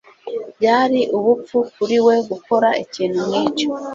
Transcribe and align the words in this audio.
Byari 0.57 1.01
ubupfu 1.17 1.57
kuri 1.73 1.97
we 2.05 2.15
gukora 2.29 2.69
ikintu 2.83 3.19
nkicyo. 3.29 3.67